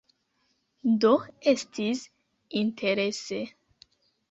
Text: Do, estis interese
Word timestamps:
Do, 0.95 1.11
estis 1.51 2.01
interese 2.63 3.41